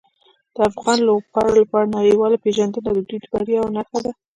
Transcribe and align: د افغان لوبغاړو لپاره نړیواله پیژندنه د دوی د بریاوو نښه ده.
د 0.55 0.57
افغان 0.69 0.97
لوبغاړو 1.07 1.51
لپاره 1.63 1.93
نړیواله 1.97 2.41
پیژندنه 2.45 2.89
د 2.93 2.97
دوی 3.07 3.17
د 3.21 3.25
بریاوو 3.33 3.73
نښه 3.75 3.99
ده. 4.05 4.11